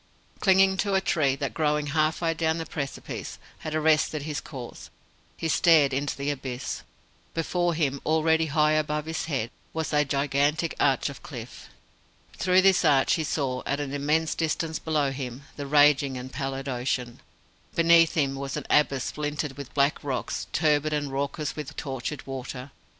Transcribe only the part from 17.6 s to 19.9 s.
Beneath him was an abyss splintered with